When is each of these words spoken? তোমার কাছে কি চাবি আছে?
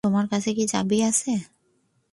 তোমার 0.03 0.25
কাছে 0.31 0.49
কি 0.57 0.63
চাবি 0.71 0.99
আছে? 1.09 1.31